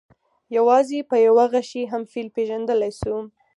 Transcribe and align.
یوازې 0.57 0.99
په 1.09 1.15
یوه 1.27 1.45
غشي 1.53 1.83
هم 1.91 2.01
فیل 2.11 2.27
پېژندلی 2.35 2.91
شو. 2.99 3.15